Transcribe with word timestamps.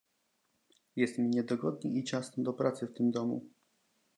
"jest 0.95 1.17
mi 1.17 1.29
niedogodnie 1.29 1.91
i 1.91 2.03
ciasno 2.03 2.43
do 2.43 2.53
pracy 2.53 2.87
w 2.87 2.93
tym 2.93 3.11
domu." 3.11 3.45